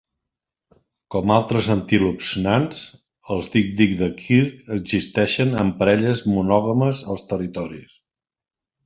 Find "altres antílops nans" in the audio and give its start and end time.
1.33-2.81